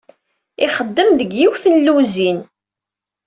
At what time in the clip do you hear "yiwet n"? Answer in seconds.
1.39-1.75